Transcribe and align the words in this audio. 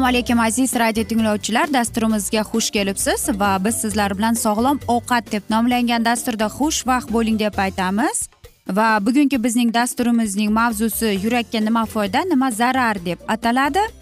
assalomu 0.00 0.06
alaykum 0.06 0.40
aziz 0.40 0.74
radio 0.74 1.04
tinglovchilar. 1.04 1.72
Dasturimizga 1.72 2.40
xush 2.40 2.70
kelibsiz 2.70 3.28
va 3.40 3.58
biz 3.64 3.74
sizlar 3.82 4.12
bilan 4.18 4.34
sog'lom 4.34 4.80
ovqat 4.88 5.32
deb 5.32 5.42
nomlangan 5.50 6.04
dasturda 6.04 6.46
xushvaqt 6.46 7.12
bo'ling 7.12 7.38
deb 7.38 7.58
aytamiz. 7.58 8.28
Va 8.68 8.98
bugungi 9.06 9.42
bizning 9.44 9.74
dasturimizning 9.74 10.50
mavzusi 10.52 11.18
yurakka 11.24 11.60
nima 11.60 11.86
foyda 11.86 12.20
nima 12.24 12.50
zarar 12.50 13.04
deb 13.04 13.18
ataladi. 13.28 13.99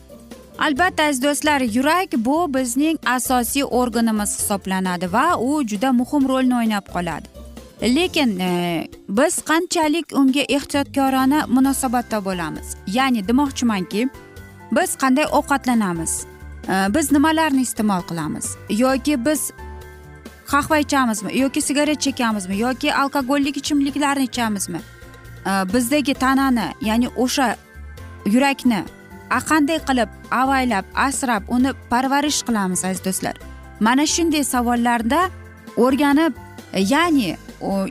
Albatta 0.59 1.03
aziz 1.03 1.23
do'stlar 1.23 1.61
yurak 1.61 2.09
bu 2.17 2.55
bizning 2.55 2.98
asosiy 3.06 3.64
organimiz 3.64 4.39
hisoblanadi 4.39 5.12
va 5.12 5.39
u 5.39 5.62
juda 5.62 5.92
muhim 5.92 6.28
rolni 6.28 6.55
o'ynab 6.55 6.87
qoladi. 6.95 7.28
Lekin 7.83 8.39
e, 8.39 8.89
biz 9.09 9.34
qanchalik 9.51 10.06
unga 10.12 10.41
ehtiyotkorona 10.41 11.47
munosabatda 11.47 12.24
bo'lamiz? 12.24 12.67
Ya'ni 12.86 13.29
demoqchimanki 13.29 14.08
biz 14.73 14.97
qanday 15.02 15.27
ovqatlanamiz? 15.39 16.27
E, 16.68 16.74
biz 16.95 17.13
nimalarni 17.13 17.61
iste'mol 17.61 18.02
qilamiz? 18.11 18.47
Yoki 18.70 19.24
biz 19.27 19.51
qahva 20.47 20.79
ichamizmi? 20.79 21.39
Yoki 21.39 21.61
sigaret 21.61 22.01
chekamizmi? 22.01 22.58
Yoki 22.58 22.95
alkogollik 22.95 23.57
ichimliklarni 23.57 24.24
ichamizmi? 24.24 24.80
E, 25.47 25.51
bizdagi 25.74 26.14
tanani 26.14 26.68
ya'ni 26.80 27.08
o'sha 27.08 27.57
yurakni 28.27 28.85
qanday 29.50 29.78
qilib 29.89 30.08
avaylab 30.42 30.84
asrab 31.06 31.42
uni 31.56 31.72
parvarish 31.90 32.40
qilamiz 32.48 32.84
aziz 32.84 33.05
do'stlar 33.06 33.36
mana 33.80 34.06
shunday 34.14 34.44
savollarda 34.55 35.20
o'rganib 35.77 36.33
ya'ni 36.94 37.36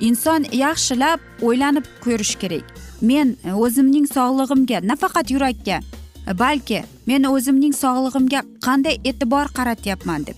inson 0.10 0.42
yaxshilab 0.64 1.20
o'ylanib 1.48 1.86
ko'rish 2.04 2.36
kerak 2.42 2.66
men 3.02 3.36
o'zimning 3.66 4.06
sog'lig'imga 4.16 4.82
nafaqat 4.92 5.32
yurakka 5.36 5.80
balki 6.44 6.84
men 7.10 7.24
o'zimning 7.24 7.74
sog'lig'imga 7.84 8.42
qanday 8.68 8.96
e'tibor 9.10 9.48
qaratyapman 9.58 10.26
deb 10.28 10.38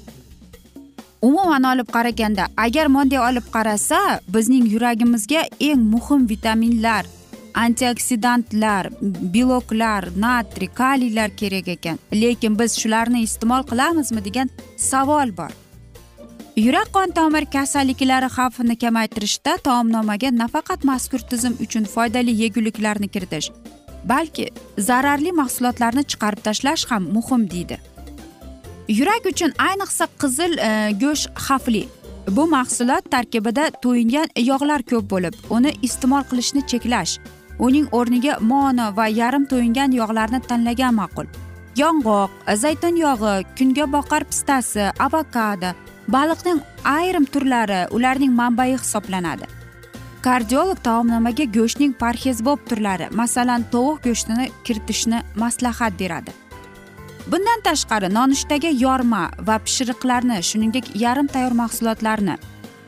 umuman 1.21 1.63
olib 1.71 1.87
qaraganda 1.95 2.47
agar 2.65 2.87
bunday 2.95 3.19
olib 3.29 3.47
qarasa 3.55 4.19
bizning 4.35 4.65
yuragimizga 4.73 5.41
eng 5.69 5.81
muhim 5.93 6.27
vitaminlar 6.31 7.03
antioksidantlar 7.63 8.89
beloklar 9.33 10.09
natriy 10.15 10.69
kaliylar 10.81 11.29
kerak 11.35 11.67
ekan. 11.67 11.99
Lekin 12.13 12.59
biz 12.59 12.77
shularni 12.81 13.21
iste'mol 13.27 13.63
qilamizmi 13.71 14.23
degan 14.25 14.49
savol 14.77 15.37
bor. 15.37 15.51
Yurak 16.55 16.89
qon 16.95 17.11
tomir 17.15 17.45
kasalliklari 17.55 18.29
xavfini 18.37 18.75
kamaytirishda 18.83 19.57
taomnomaga 19.67 20.29
nafaqat 20.37 20.83
mazkur 20.83 21.19
tizim 21.19 21.53
uchun 21.65 21.85
foydali 21.93 22.33
yeguliklarni 22.43 23.07
kiritish 23.07 23.51
balki 24.11 24.49
zararli 24.77 25.31
mahsulotlarni 25.31 26.03
chiqarib 26.11 26.41
tashlash 26.47 26.85
ham 26.91 27.03
muhim 27.15 27.49
deydi. 27.51 27.79
Yurak 28.99 29.25
uchun 29.31 29.51
ayniqsa 29.67 30.07
qizil 30.21 30.57
e, 30.57 30.91
go'sht 31.01 31.29
xavfli. 31.47 31.83
Bu 32.27 32.47
mahsulot 32.47 33.11
tarkibida 33.11 33.71
to'yingan 33.83 34.27
yog'lar 34.51 34.81
ko'p 34.91 35.09
bo'lib 35.13 35.35
uni 35.49 35.71
iste'mol 35.87 36.23
qilishni 36.31 36.61
cheklash 36.71 37.13
uning 37.59 37.87
o'rniga 37.91 38.39
mono 38.41 38.87
va 38.97 39.07
yarim 39.07 39.45
to'yingan 39.51 39.91
yog'larni 39.99 40.39
tanlagan 40.49 40.95
ma'qul. 41.01 41.27
Yong'oq 41.81 42.31
zaytun 42.63 42.95
yog'i 43.05 43.45
kungaboqar 43.57 44.23
pistasi 44.31 44.89
avokado 45.05 45.71
baliqning 46.15 46.59
ayrim 46.83 47.25
turlari 47.33 47.81
ularning 47.95 48.33
manbai 48.41 48.71
hisoblanadi. 48.73 49.45
Kardiolog 50.25 50.79
taomnomaga 50.83 51.45
go'shtning 51.55 51.93
parhezbob 52.01 52.59
turlari 52.69 53.07
masalan 53.21 53.63
tovuq 53.73 54.03
go'shtini 54.07 54.45
kiritishni 54.65 55.19
maslahat 55.35 55.93
beradi. 56.01 56.31
Bundan 57.31 57.59
tashqari 57.67 58.09
nonushtaga 58.17 58.71
yorma 58.85 59.23
va 59.47 59.55
pishiriqlarni 59.65 60.37
shuningdek 60.49 60.85
yarim 61.03 61.27
tayyor 61.33 61.53
mahsulotlarni 61.61 62.35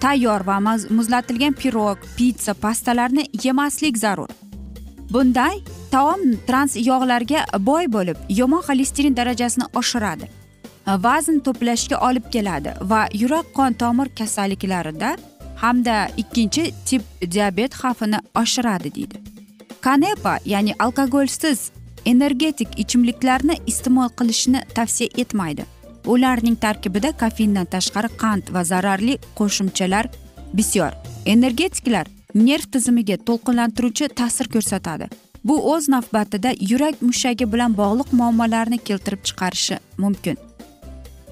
tayyor 0.01 0.41
va 0.47 0.59
muzlatilgan 0.97 1.53
pirog 1.53 1.97
pitsa 2.17 2.53
pastalarni 2.53 3.23
yemaslik 3.43 3.97
zarur. 3.97 4.29
Bunday 5.13 5.55
taom 5.91 6.21
trans 6.47 6.75
yog'larga 6.89 7.45
boy 7.69 7.85
bo'lib 7.95 8.17
yomon 8.29 8.61
xolesterin 8.67 9.17
darajasini 9.19 9.65
oshiradi. 9.79 10.29
Vazn 11.05 11.37
to'plashga 11.45 11.97
olib 12.07 12.25
keladi 12.33 12.71
va 12.91 13.01
yurak 13.21 13.47
qon 13.57 13.73
tomir 13.81 14.07
kasalliklarida 14.19 15.09
hamda 15.63 15.95
ikkinchi 16.21 16.63
tip 16.85 17.03
diabet 17.33 17.75
xavfini 17.81 18.19
oshiradi 18.41 18.95
deydi. 18.95 19.17
Kanepa 19.81 20.33
ya'ni 20.45 20.73
alkogolsiz 20.79 21.59
energetik 22.05 22.79
ichimliklarni 22.83 23.55
iste'mol 23.71 24.09
qilishni 24.19 24.59
tavsiya 24.75 25.09
etmaydi. 25.17 25.65
Ularning 26.05 26.57
tarkibida 26.65 27.11
kofeindan 27.21 27.67
tashqari 27.73 28.09
qand 28.21 28.43
va 28.53 28.63
zararli 28.63 29.15
qo'shimchalar 29.39 30.05
bisyor. 30.53 30.91
Energetiklar 31.25 32.07
nerv 32.35 32.65
tizimiga 32.73 33.17
to'lqinlantiruvchi 33.27 34.07
ta'sir 34.19 34.47
ko'rsatadi. 34.53 35.09
Bu 35.43 35.73
o'z 35.73 35.89
navbatida 35.89 36.53
yurak 36.71 37.01
mushagi 37.01 37.45
bilan 37.53 37.77
bog'liq 37.77 38.09
muammolarni 38.19 38.77
keltirib 38.77 39.21
chiqarishi 39.27 39.77
mumkin. 39.97 40.37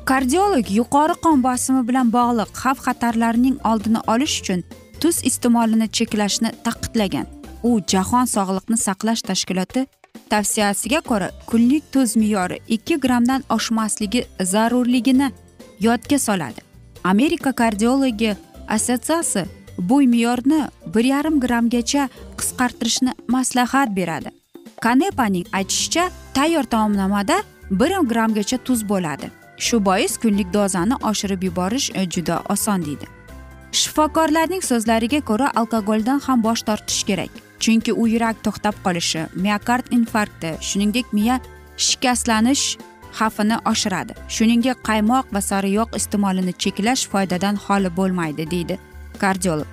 Kardiolog 0.06 0.72
yuqori 0.80 1.16
qon 1.24 1.44
bosimi 1.44 1.84
bilan 1.90 2.08
bog'liq 2.18 2.50
xavf 2.62 2.80
xatarlarning 2.88 3.58
oldini 3.72 4.02
olish 4.14 4.36
uchun 4.42 4.64
tuz 5.02 5.16
iste'molini 5.30 5.88
cheklashni 5.98 6.50
taqiqlagan. 6.66 7.28
U 7.70 7.72
jahon 7.92 8.26
sog'liqni 8.36 8.78
saqlash 8.88 9.22
tashkiloti 9.30 9.86
tavsiyasiga 10.32 11.00
ko'ra 11.10 11.30
kunlik 11.50 11.84
tuz 11.94 12.16
me'yori 12.22 12.58
ikki 12.76 12.96
grammdan 13.04 13.44
oshmasligi 13.56 14.26
zarurligini 14.52 15.32
yodga 15.80 16.20
soladi. 16.20 16.62
Amerika 17.04 17.52
kardiologi 17.52 18.36
assotsiatsiyasi 18.76 19.59
bu 19.80 20.02
me'yorni 20.14 20.62
bir 20.96 21.06
yarim 21.14 21.40
grammgacha 21.40 22.10
qisqartirishni 22.40 23.14
maslahat 23.28 23.90
beradi 23.96 24.30
kanepaning 24.82 25.46
aytishicha 25.54 26.10
tayyor 26.34 26.64
taomnomada 26.64 27.38
bir 27.72 27.92
grammgacha 28.12 28.58
tuz 28.58 28.90
bo'ladi 28.90 29.32
shu 29.58 29.86
bois 29.86 30.18
kunlik 30.18 30.54
dozani 30.54 30.96
oshirib 31.10 31.44
yuborish 31.44 31.92
juda 32.14 32.44
oson 32.50 32.86
deydi 32.86 33.06
shifokorlarning 33.72 34.64
so'zlariga 34.70 35.22
ko'ra 35.30 35.52
alkogoldan 35.56 36.20
ham 36.20 36.44
bosh 36.44 36.62
tortish 36.62 37.04
kerak 37.10 37.32
chunki 37.60 37.94
u 37.94 38.08
yurak 38.08 38.44
to'xtab 38.46 38.76
qolishi 38.86 39.22
miokard 39.44 39.86
infarkti 39.98 40.52
shuningdek 40.68 41.14
miya 41.14 41.40
shikastlanish 41.88 42.66
xavfini 43.20 43.58
oshiradi 43.72 44.14
shuningdek 44.36 44.78
qaymoq 44.90 45.26
va 45.36 45.42
sariyog' 45.50 45.96
iste'molini 46.00 46.54
cheklash 46.64 47.04
foydadan 47.12 47.56
xoli 47.66 47.90
bo'lmaydi 48.00 48.52
deydi 48.54 48.80
kardiolog. 49.24 49.68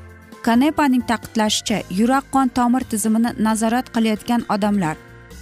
Kanepaning 0.46 1.02
ta'kidlashicha 1.10 1.78
yurak 1.98 2.24
qon 2.34 2.48
tomir 2.56 2.82
tizimini 2.90 3.30
nazorat 3.46 3.86
qilayotgan 3.94 4.42
odamlar 4.54 4.96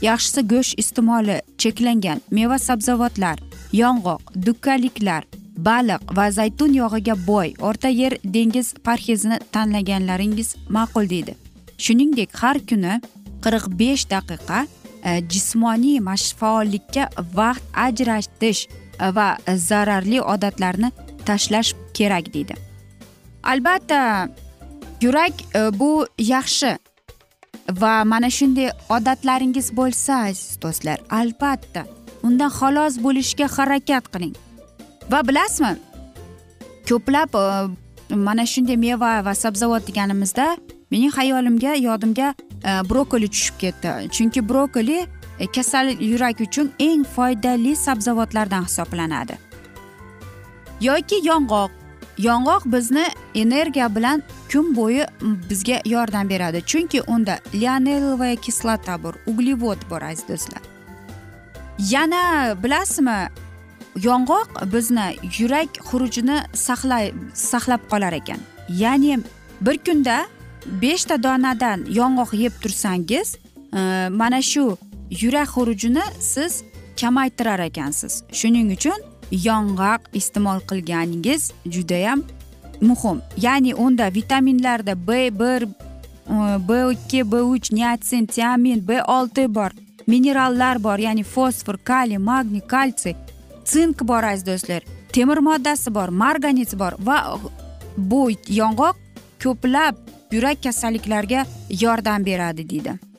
yaxshisi 0.09 0.43
go'sht 0.53 0.79
iste'moli 0.83 1.37
cheklangan 1.59 2.21
meva 2.37 2.59
sabzavotlar 2.59 3.39
yong'oq 3.81 4.23
dukkaliklar 4.47 5.23
baliq 5.69 6.03
va 6.17 6.27
zaytun 6.39 6.73
yog'iga 6.81 7.15
boy 7.27 7.49
o'rta 7.69 7.89
yer 7.89 8.13
dengiz 8.37 8.75
parhezini 8.87 9.39
tanlaganlaringiz 9.53 10.57
ma'qul 10.77 11.09
deydi. 11.15 11.35
Shuningdek 11.85 12.31
har 12.41 12.59
kuni 12.69 12.95
qirq 13.45 13.65
besh 13.81 14.05
daqiqa 14.15 14.67
e, 15.09 15.11
jismoniy 15.33 15.99
faollikka 16.41 17.09
vaqt 17.39 17.63
ajratish 17.87 18.67
e, 18.67 19.07
va 19.17 19.29
zararli 19.69 20.21
odatlarni 20.35 20.91
tashlash 21.27 21.75
kerak 21.95 22.35
deydi. 22.35 22.55
Albatta 23.45 24.29
yurak 25.01 25.33
e, 25.55 25.79
bu 25.79 26.07
yaxshi. 26.19 26.79
Va 27.71 28.05
mana 28.05 28.31
shunday 28.31 28.71
odatlaringiz 28.91 29.69
bo'lsa 29.77 30.15
aziz 30.29 30.59
do'stlar 30.63 30.99
albatta 31.11 31.83
undan 32.27 32.51
xalos 32.59 32.95
bo'lishga 33.05 33.47
harakat 33.57 34.05
qiling. 34.13 34.35
Va 35.11 35.21
bilasizmi 35.29 35.73
ko'plab 36.89 37.31
e, 37.43 37.45
mana 38.29 38.47
shunday 38.53 38.77
meva 38.87 39.13
va 39.27 39.35
sabzavot 39.45 39.83
deganimizda 39.89 40.47
mening 40.91 41.13
xayolimga 41.19 41.73
yodimga 41.89 42.35
e, 42.69 42.71
brokoli 42.91 43.29
tushib 43.35 43.57
ketdi. 43.63 43.89
Chunki 44.15 44.41
brokoli 44.51 44.99
kasal 45.55 45.87
yurak 46.11 46.41
uchun 46.41 46.73
eng 46.79 47.05
foydali 47.15 47.77
sabzavotlardan 47.77 48.69
hisoblanadi. 48.69 49.35
Yoki 50.81 51.19
yong'oq. 51.31 51.84
Yong'oq 52.19 52.63
bizni 52.67 53.07
energiya 53.35 53.95
bilan 53.97 54.23
kun 54.53 54.77
bo'yi 54.77 55.07
bizga 55.51 55.81
yordam 55.85 56.29
beradi. 56.29 56.63
Chunki 56.67 57.03
unda 57.03 57.39
lionelovaya 57.55 58.37
kislota 58.37 59.03
bor 59.03 59.15
uglevod 59.27 59.79
bor 59.91 60.03
aziz 60.03 60.29
do'stlar. 60.29 60.63
Yana 61.79 62.55
bilasizmi 62.63 63.29
yong'oq 63.97 64.49
bizni 64.73 65.17
yurak 65.39 65.69
xurujini 65.89 66.39
saqlay 66.55 67.13
saqlab 67.35 67.81
qolar 67.91 68.13
ekan. 68.13 68.39
Ya'ni 68.69 69.19
bir 69.61 69.79
kunda 69.79 70.27
beshta 70.67 71.23
donadan 71.23 71.85
yong'oq 71.89 72.35
yeb 72.35 72.53
tursangiz 72.63 73.37
e, 73.73 74.09
mana 74.11 74.43
shu 74.43 74.79
yurak 75.11 75.49
xurujini 75.49 76.05
siz 76.21 76.63
kamaytirar 77.01 77.59
ekansiz. 77.59 78.23
Shuning 78.33 78.73
uchun 78.73 78.99
yong'oq 79.35 80.01
iste'mol 80.13 80.61
qilganingiz 80.69 81.53
judayam 81.67 82.23
muhim. 82.81 83.23
Ya'ni 83.37 83.75
unda 83.75 84.15
vitaminlarda 84.15 84.95
b 85.07 85.31
bir 85.39 85.63
e, 85.63 85.69
b 86.69 86.93
ikki 86.93 87.33
b 87.33 87.43
uch 87.43 87.73
niatsin 87.73 88.27
tiamin 88.27 88.89
b 88.89 89.03
olti 89.03 89.55
bor. 89.55 89.71
Minerallar 90.07 90.83
bor 90.83 90.99
ya'ni 90.99 91.23
fosfor 91.23 91.79
kaliy 91.85 92.19
magniy 92.19 92.61
kalsiy 92.61 93.15
sink 93.65 94.03
bor 94.09 94.23
aziz 94.23 94.47
do'stlar. 94.47 94.83
Temir 95.13 95.39
moddasi 95.39 95.95
bor 95.95 96.09
marganiz 96.09 96.79
bor 96.79 96.93
va 96.99 97.39
bu 97.97 98.31
yong'oq 98.49 98.97
ko'plab 99.43 99.95
yurak 100.33 100.63
kasalliklariga 100.63 101.47
yordam 101.81 102.27
beradi 102.27 102.71
deydi. 102.71 103.14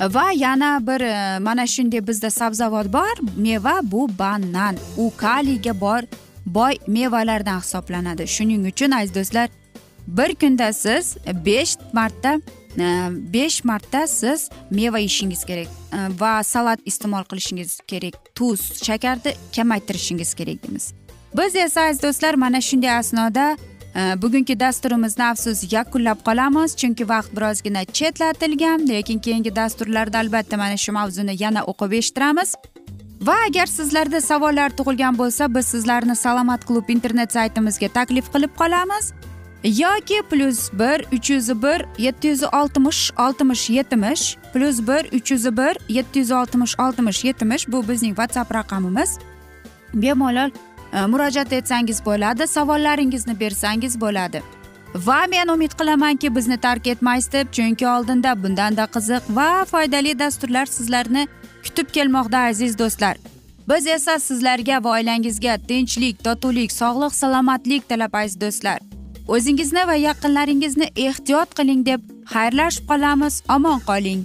Va 0.00 0.32
yana 0.32 0.86
bir 0.86 1.00
e, 1.00 1.38
mana 1.38 1.66
shunday 1.66 2.06
bizda 2.06 2.30
sabzavot 2.30 2.92
bor. 2.92 3.14
Meva 3.36 3.80
bu 3.82 4.08
banan. 4.18 4.76
U 4.96 5.12
kaliyga 5.16 5.80
bor 5.80 6.02
boy 6.46 6.74
mevalardan 6.86 7.60
hisoblanadi. 7.60 8.28
Shuning 8.28 8.66
uchun 8.66 8.90
aziz 8.90 9.14
do'stlar 9.14 9.48
bir 10.06 10.34
kunda 10.34 10.72
siz 10.72 11.16
besh 11.46 11.76
marta 11.92 12.40
e, 12.78 13.08
besh 13.32 13.64
marta 13.64 14.06
siz 14.06 14.50
meva 14.70 14.98
yeyishingiz 14.98 15.44
kerak. 15.44 15.66
E, 15.92 15.98
va 16.20 16.42
salat 16.42 16.80
iste'mol 16.84 17.24
qilishingiz 17.24 17.80
kerak. 17.86 18.14
Tuz 18.34 18.84
shakarni 18.84 19.34
kamaytirishingiz 19.56 20.34
kerak 20.34 20.62
deymiz. 20.62 20.92
Biz 21.36 21.56
esa 21.56 21.80
aziz 21.80 22.02
do'stlar 22.02 22.34
mana 22.34 22.60
shunday 22.60 22.90
asnoda 22.90 23.56
Э, 23.98 24.22
bugungi 24.22 24.60
dasturimizni 24.60 25.24
afsus 25.24 25.72
yakunlab 25.72 26.18
qolamiz 26.26 26.76
chunki 26.80 27.04
vaqt 27.08 27.30
birozgina 27.36 27.84
chetlatilgan 27.84 28.88
lekin 28.88 29.18
keyingi 29.18 29.56
dasturlarda 29.56 30.18
albatta 30.18 30.56
mana 30.56 30.76
shu 30.76 30.92
mavzuni 30.92 31.34
yana 31.42 31.62
o'qib 31.70 31.92
eshittiramiz. 31.98 32.54
Va 33.28 33.36
agar 33.48 33.66
sizlarda 33.66 34.20
savollar 34.20 34.70
tug'ilgan 34.78 35.18
bo'lsa 35.20 35.54
biz 35.54 35.66
sizlarni 35.74 36.16
salomat 36.16 36.66
klub 36.68 36.88
internet 36.94 37.32
saytimizga 37.32 37.88
taklif 37.88 38.26
qilib 38.34 38.52
qolamiz. 38.60 39.12
Yoki 39.64 40.22
plyus 40.30 40.60
bir 40.80 40.98
uch 41.16 41.30
yuz 41.30 41.48
bir 41.62 41.80
yetti 42.06 42.28
yuz 42.28 42.42
oltmish 42.60 43.02
oltmish 43.24 43.70
yetmish 43.70 44.24
plyus 44.52 44.78
bir 44.88 45.02
uch 45.18 45.30
yuz 45.32 45.44
bir 45.56 45.74
yetti 45.96 46.18
yuz 46.18 46.30
oltmish 46.30 46.74
oltmish 46.84 47.24
yetmish 47.24 47.68
bu 47.68 47.88
bizning 47.88 48.14
whatsapp 48.20 48.54
raqamimiz. 48.54 49.18
Bemalol 49.94 50.50
Э, 50.92 51.06
murojaat 51.06 51.52
etsangiz 51.52 52.04
bo'ladi 52.04 52.46
savollaringizni 52.46 53.40
bersangiz 53.40 54.00
bo'ladi. 54.00 54.42
Va 54.94 55.26
men 55.30 55.48
umid 55.48 55.72
qilamanki 55.78 56.34
bizni 56.36 56.56
tark 56.56 56.86
etmaysiz 56.86 57.32
deb 57.32 57.52
chunki 57.52 57.88
oldinda 57.88 58.42
bundanda 58.42 58.84
qiziq 58.94 59.22
va 59.36 59.64
foydali 59.64 60.18
dasturlar 60.18 60.66
sizlarni 60.66 61.26
kutib 61.64 61.88
kelmoqda 61.96 62.38
aziz 62.38 62.78
do'stlar. 62.78 63.16
Biz 63.68 63.86
esa 63.86 64.18
sizlarga 64.18 64.84
va 64.84 64.90
oilangizga 64.90 65.58
tinchlik 65.68 66.24
totuvlik 66.24 66.72
sog'lik 66.72 67.14
salomatlik 67.14 67.88
tilab 67.88 68.14
aziz 68.14 68.40
do'stlar. 68.40 68.78
O'zingizni 69.28 69.86
va 69.86 69.94
yaqinlaringizni 69.94 70.86
ehtiyot 70.96 71.54
qiling 71.58 71.86
deb 71.86 72.00
xayrlashib 72.32 72.84
qolamiz 72.90 73.42
omon 73.56 73.80
qoling. 73.90 74.24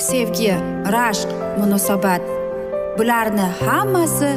sevgi 0.00 0.54
rashq 0.92 1.28
munosabat. 1.58 2.22
Bularni 2.98 3.46
hammasi 3.66 4.30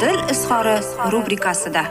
dil 0.00 0.20
izhori 0.30 0.76
rubrikasida. 1.12 1.82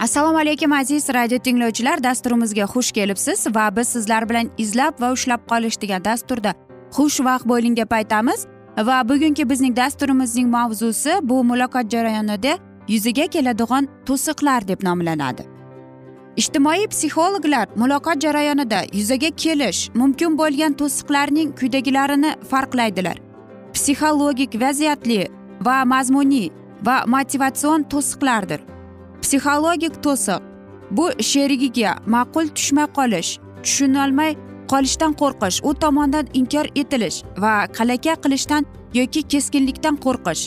Assalomu 0.00 0.38
alaykum 0.38 0.72
aziz 0.72 1.08
radio 1.08 1.38
tinglovchilar. 1.38 2.02
Dasturimizga 2.02 2.62
xush 2.62 2.92
kelibsiz 2.92 3.46
va 3.54 3.76
biz 3.76 3.88
sizlar 3.88 4.28
bilan 4.28 4.50
izlab 4.58 5.00
va 5.00 5.12
ushlab 5.12 5.40
qolish 5.50 5.80
degan 5.82 6.04
dasturda 6.04 6.54
xushvaqt 6.96 7.44
bo'ling 7.48 7.76
deb 7.76 7.92
aytamiz. 7.92 8.46
Va 8.78 9.08
bugungi 9.08 9.50
bizning 9.50 9.76
dasturimizning 9.76 10.48
mavzusi 10.48 11.12
bu 11.22 11.44
muloqot 11.44 11.90
jarayonida 11.90 12.58
yuzaga 12.88 13.26
keladigan 13.26 13.88
to'siqlar 14.06 14.68
deb 14.68 14.82
nomlanadi. 14.82 15.59
Ijtimoiy 16.36 16.86
psixologlar 16.88 17.68
muloqot 17.76 18.22
jarayonida 18.22 18.82
yuzaga 18.92 19.30
kelish 19.30 19.90
mumkin 19.94 20.38
bo'lgan 20.38 20.72
to'siqlarning 20.80 21.54
quyidagilarini 21.58 22.34
farqlaydilar. 22.50 23.16
Psixologik 23.74 24.60
vaziyatli 24.60 25.28
va 25.66 25.84
mazmuniy 25.84 26.50
va 26.86 26.96
motivatsion 27.06 27.82
to'siqlardir. 27.92 28.60
Psixologik 29.22 30.02
to'siq 30.02 30.40
bu 30.90 31.10
sherigiga 31.30 31.92
ma'qul 32.06 32.46
tushmay 32.56 32.86
qolish 32.98 33.30
tushunolmay 33.62 34.36
qolishdan 34.72 35.12
qo'rqish 35.20 35.60
u 35.68 35.74
tomonidan 35.74 36.26
inkor 36.40 36.66
etilish 36.82 37.22
va 37.42 37.54
qalaka 37.78 38.14
qilishdan 38.24 38.66
yoki 38.98 39.22
keskinlikdan 39.32 39.96
qo'rqish 40.04 40.44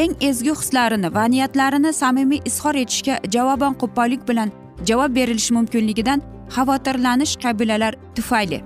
eng 0.00 0.14
ezgu 0.28 0.54
hislarini 0.60 1.14
va 1.16 1.24
niyatlarini 1.34 1.92
samimiy 2.02 2.40
izhor 2.50 2.74
etishga 2.82 3.14
javoban 3.34 3.74
qo'pollik 3.82 4.28
bilan 4.28 4.50
javob 4.88 5.14
berilishi 5.14 5.54
mumkinligidan 5.54 6.22
xavotirlanish 6.56 7.36
qabilalar 7.42 7.94
tufayli. 8.14 8.60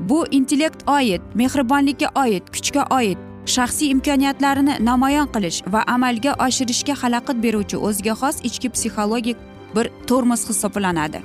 Bu 0.00 0.26
intellekt 0.30 0.88
oid 0.88 1.22
mehribonlikka 1.34 2.08
oid 2.22 2.44
kuchga 2.54 2.82
oid 2.98 3.18
shaxsiy 3.54 3.90
imkoniyatlarini 3.94 4.74
namoyon 4.88 5.28
qilish 5.34 5.62
va 5.72 5.80
amalga 5.94 6.32
oshirishga 6.46 6.94
xalaqit 7.02 7.42
beruvchi 7.44 7.76
o'ziga 7.88 8.14
xos 8.20 8.36
ichki 8.48 8.68
psixologik 8.74 9.36
bir 9.76 9.90
tormoz 10.08 10.42
hisoblanadi. 10.48 11.20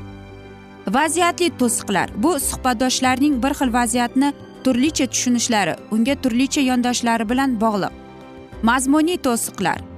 Vaziyatli 0.87 1.47
to'siqlar. 1.59 2.07
Bu 2.23 2.39
suhbatdoshlarning 2.39 3.43
bir 3.43 3.53
xil 3.59 3.73
vaziyatni 3.73 4.33
turlicha 4.63 5.05
tushunishlari 5.13 5.75
unga 5.91 6.15
turlicha 6.23 6.61
yondoshlari 6.61 7.29
bilan 7.29 7.59
bog'liq. 7.61 7.93
Mazmuniy 8.63 9.17
to'siqlar. 9.27 9.90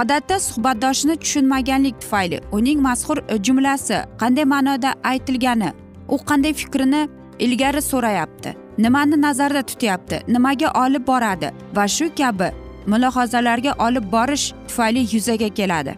Odatda 0.00 0.40
suhbatdoshni 0.48 1.14
tushunmaganlik 1.22 2.00
tufayli 2.00 2.40
uning 2.52 2.80
mazkur 2.88 3.18
jumlasi 3.46 3.98
qanday 4.22 4.46
ma'noda 4.54 4.90
aytilgani 5.12 5.70
u 6.08 6.16
qanday 6.28 6.52
fikrini 6.60 7.08
ilgari 7.38 7.82
so'rayapti 7.82 8.50
nimani 8.78 9.22
nazarda 9.22 9.62
tutyapti 9.70 10.16
nimaga 10.28 10.68
olib 10.84 11.06
boradi 11.06 11.48
va 11.76 11.88
shu 11.96 12.06
kabi 12.20 12.48
mulohazalarga 12.86 13.74
olib 13.78 14.12
borish 14.12 14.52
tufayli 14.68 15.06
yuzaga 15.12 15.48
keladi. 15.48 15.94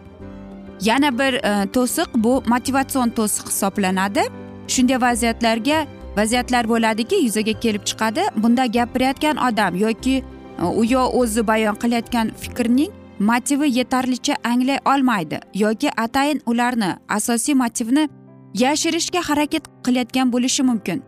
Yana 0.81 1.19
bir 1.19 1.33
e, 1.33 1.67
to'siq 1.73 2.09
bu 2.15 2.43
motivatsion 2.47 3.09
to'siq 3.09 3.47
hisoblanadi. 3.47 4.23
Shunday 4.67 5.01
vaziyatlarga 5.01 5.87
vaziyatlar 6.17 6.69
bo'ladiki 6.69 7.15
yuzaga 7.15 7.53
kelib 7.59 7.83
chiqadi. 7.89 8.21
Bunda 8.35 8.65
gapirayotgan 8.65 9.37
odam 9.37 9.75
yoki 9.75 10.15
e, 10.61 10.63
u 10.63 10.85
yo 10.85 11.03
o'zi 11.19 11.47
bayon 11.47 11.75
qilayotgan 11.75 12.31
fikrning 12.41 12.91
motivi 13.19 13.77
yetarlicha 13.77 14.35
anglay 14.43 14.79
olmaydi 14.85 15.39
yoki 15.53 15.89
atayin 15.97 16.41
ularni 16.45 16.95
asosiy 17.09 17.55
motivni 17.55 18.09
yashirishga 18.53 19.21
harakat 19.29 19.63
qilayotgan 19.83 20.31
bo'lishi 20.33 20.63
mumkin. 20.63 21.03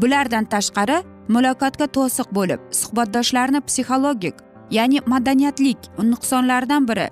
Bulardan 0.00 0.44
tashqari 0.44 1.02
muloqotga 1.28 1.86
to'siq 1.86 2.28
bo'lib 2.32 2.60
suhbatdoshlarni 2.70 3.60
psixologik 3.68 4.34
ya'ni 4.70 5.00
madaniyatlik 5.06 5.78
nuqsonlaridan 5.98 6.88
biri 6.88 7.08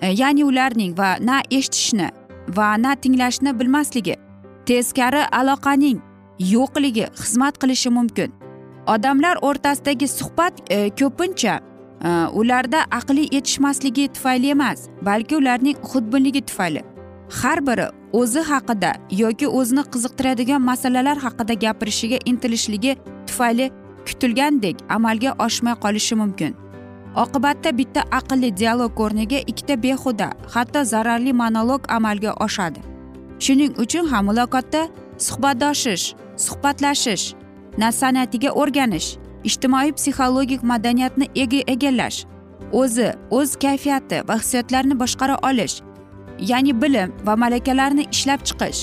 e, 0.00 0.06
ya'ni 0.06 0.44
ularning 0.44 0.98
va 0.98 1.16
na 1.20 1.42
eshitishni 1.50 2.08
va 2.56 2.76
na 2.78 2.94
tinglashni 2.94 3.58
bilmasligi 3.58 4.16
teskari 4.66 5.22
aloqaning 5.32 5.98
yo'qligi 6.38 7.06
xizmat 7.22 7.54
qilishi 7.62 7.90
mumkin. 7.90 8.32
Odamlar 8.86 9.36
o'rtasidagi 9.42 10.08
suhbat 10.08 10.54
e, 10.70 10.90
ko'pincha 10.90 11.60
Э, 12.04 12.28
ularda 12.32 12.84
aqliy 12.90 13.28
yetishmasligi 13.32 14.08
tufayli 14.08 14.50
emas 14.50 14.88
balki 15.02 15.36
ularning 15.36 15.76
xudbinligi 15.90 16.40
tufayli. 16.40 16.82
Har 17.42 17.66
biri 17.66 17.86
o'zi 18.12 18.40
haqida 18.40 18.92
yoki 19.10 19.48
o'zini 19.48 19.84
qiziqtiradigan 19.92 20.62
masalalar 20.62 21.16
haqida 21.16 21.54
gapirishiga 21.54 22.18
intilishligi 22.24 22.96
tufayli 23.26 23.70
kutilgandek 24.06 24.76
amalga 24.88 25.34
oshmay 25.46 25.74
qolishi 25.84 26.14
mumkin. 26.14 26.52
Oqibatda 27.16 27.78
bitta 27.78 28.00
aqlli 28.18 28.56
dialog 28.56 29.00
o'rniga 29.00 29.38
ikkita 29.50 29.82
behuda 29.82 30.28
hatto 30.54 30.84
zararli 30.84 31.32
monolog 31.32 31.82
amalga 31.88 32.32
oshadi. 32.46 32.80
Shuning 33.44 33.72
uchun 33.82 34.06
ham 34.12 34.24
muloqotda 34.28 34.88
suhbatdoshish 35.26 36.14
suhbatlashish 36.36 37.24
san'atiga 38.00 38.50
o'rganish 38.50 39.08
ijtimoiy 39.48 39.92
psixologik 39.98 40.62
madaniyatni 40.72 41.26
egallash 41.74 42.18
o'zi 42.80 43.08
o'z 43.38 43.56
kayfiyati 43.64 44.22
va 44.28 44.38
hissiyotlarini 44.40 44.96
boshqara 45.02 45.36
olish 45.48 45.76
ya'ni 46.50 46.72
bilim 46.82 47.12
va 47.26 47.36
malakalarni 47.42 48.04
ishlab 48.14 48.40
chiqish 48.48 48.80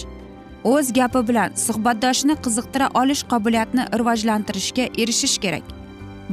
o'z 0.74 0.94
gapi 1.00 1.22
bilan 1.30 1.50
suhbatdoshini 1.66 2.36
qiziqtira 2.46 2.88
olish 3.02 3.24
qobiliyatini 3.32 3.84
rivojlantirishga 4.00 4.86
erishish 5.02 5.38
kerak. 5.44 5.66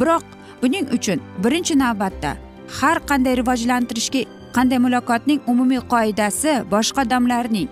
Biroq 0.01 0.25
buning 0.63 0.87
uchun 0.97 1.19
birinchi 1.45 1.79
navbatda 1.79 2.37
har 2.81 2.99
qanday 3.11 3.35
rivojlantirishga 3.41 4.23
qanday 4.57 4.79
muloqotning 4.87 5.41
umumiy 5.53 5.83
qoidasi 5.93 6.53
boshqa 6.75 7.03
odamlarning 7.07 7.69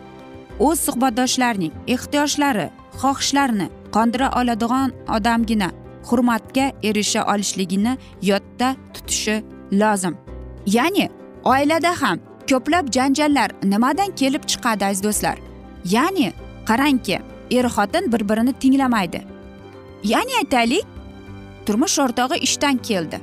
o'z 0.67 0.79
suhbatdoshlarining 0.87 1.73
ehtiyojlari 1.95 2.67
xohishlarini 3.01 3.67
qondira 3.97 4.29
oladigan 4.41 4.91
odamgina 5.17 5.69
hurmatga 6.09 6.73
erisha 6.83 7.25
olishligini 7.35 7.99
yodda 8.23 8.77
tutishi 8.95 9.45
lozim. 9.73 10.17
Ya'ni 10.67 11.09
oilada 11.45 11.93
ham 12.03 12.19
ko'plab 12.51 12.93
janjallar 12.97 13.51
nimadan 13.63 14.11
kelib 14.21 14.43
chiqadi 14.51 14.85
aziz 14.85 15.03
do'stlar? 15.03 15.39
Ya'ni 15.85 16.33
qarangki 16.69 17.19
er 17.51 17.67
xotin 17.77 18.13
bir 18.13 18.29
birini 18.29 18.53
tinglamaydi. 18.53 19.21
Ya'ni 20.05 20.37
aytaylik 20.41 20.87
turmush 21.67 21.99
o'rtog'i 22.05 22.37
ishdan 22.47 22.77
keldi. 22.77 23.21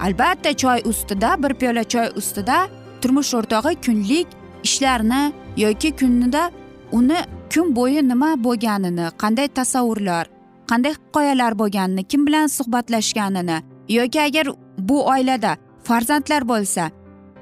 Albatta 0.00 0.52
choy 0.62 0.80
ustida 0.84 1.42
bir 1.42 1.54
piyola 1.54 1.84
choy 1.84 2.08
ustida 2.16 2.68
turmush 3.00 3.34
o'rtog'i 3.34 3.74
kunlik 3.86 4.26
ishlarini 4.64 5.32
yoki 5.56 5.90
kunida 5.96 6.50
uni 6.92 7.20
kun 7.54 7.76
bo'yi 7.76 8.08
nima 8.08 8.30
bo'lganini 8.44 9.06
qanday 9.22 9.48
tasavvurlar 9.58 10.26
qanday 10.72 10.92
hikoyalar 10.98 11.52
bo'lganini 11.58 12.02
kim 12.04 12.26
bilan 12.26 12.46
suhbatlashganini 12.46 13.62
yoki 13.88 14.20
agar 14.20 14.46
bu 14.78 15.06
oilada 15.06 15.56
farzandlar 15.88 16.42
bo'lsa 16.48 16.90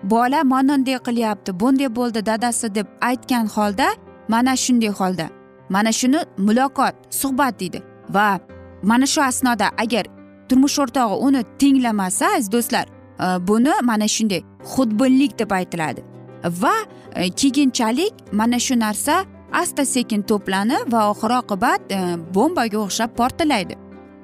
bola 0.02 0.44
manunday 0.44 0.98
qilyapti 1.06 1.60
bunday 1.60 1.90
bo'ldi 1.98 2.26
dadasi 2.26 2.74
deb 2.74 2.86
aytgan 3.00 3.46
holda 3.56 3.88
mana 4.28 4.56
shunday 4.56 4.88
holda 5.00 5.26
mana 5.70 5.92
shuni 5.92 6.20
muloqot 6.38 6.94
suhbat 7.10 7.60
deydi. 7.60 7.82
Va 8.10 8.40
mana 8.82 9.06
shu 9.06 9.22
asnoda 9.22 9.66
agar 9.78 10.04
turmush 10.48 10.78
o'rtog'i 10.78 11.16
uni 11.26 11.42
tinglamasa 11.58 12.26
aziz 12.36 12.52
do'stlar 12.52 12.86
e, 12.86 13.26
buni 13.48 13.74
mana 13.82 14.08
shunday 14.08 14.42
xudbinlik 14.72 15.38
deb 15.38 15.50
aytiladi. 15.50 16.00
Va 16.44 16.74
e, 17.14 17.30
keyinchalik 17.30 18.14
mana 18.32 18.58
shu 18.58 18.78
narsa 18.78 19.24
asta 19.52 19.84
sekin 19.84 20.22
to'planib 20.22 20.92
va 20.92 21.10
oxir 21.10 21.30
oqibat 21.40 21.80
e, 21.92 22.00
bombaga 22.34 22.78
o'xshab 22.78 23.10
portlaydi 23.16 23.74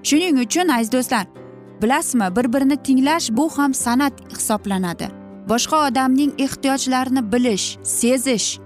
shuning 0.03 0.39
uchun 0.45 0.69
aziz 0.69 0.93
do'stlar 0.93 1.27
bilasizmi 1.83 2.37
bir 2.37 2.53
birini 2.53 2.77
tinglash 2.77 3.31
bu 3.31 3.59
ham 3.59 3.75
san'at 3.75 4.13
hisoblanadi. 4.33 5.09
Boshqa 5.49 5.89
odamning 5.89 6.33
ehtiyojlarini 6.41 7.33
bilish 7.33 7.79
sezish 7.83 8.59